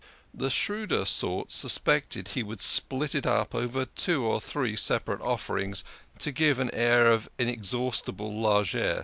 The 0.33 0.49
shrewder 0.49 1.05
sort 1.05 1.51
suspected 1.51 2.29
he 2.29 2.41
would 2.41 2.59
split 2.59 3.13
it 3.13 3.27
up 3.27 3.53
into 3.53 3.85
two 3.85 4.23
or 4.25 4.41
three 4.41 4.75
separate 4.75 5.21
offerings, 5.21 5.83
to 6.17 6.31
give 6.31 6.57
an 6.57 6.71
air 6.73 7.11
of 7.11 7.29
inex 7.37 7.71
haustible 7.71 8.35
largess. 8.35 8.99